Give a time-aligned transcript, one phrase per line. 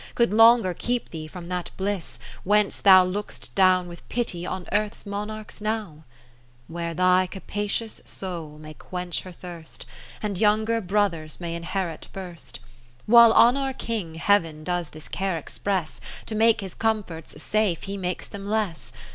[0.15, 5.05] Could longer keep thee from that bliss, whence thou Look'st down with pity on Earth's
[5.05, 6.05] Monarchs now?
[6.67, 9.85] Where thy capacious soul may quench her thirst.
[10.23, 12.55] And younger brothers may inherit first.
[13.01, 16.01] 60 While on our King Heav'n does this care express.
[16.25, 18.91] To make his comforts safe he makes them less.